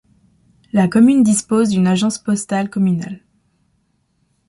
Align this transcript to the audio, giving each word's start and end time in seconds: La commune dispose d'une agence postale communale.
La 0.73 0.87
commune 0.87 1.21
dispose 1.21 1.69
d'une 1.69 1.85
agence 1.85 2.17
postale 2.17 2.71
communale. 2.71 3.21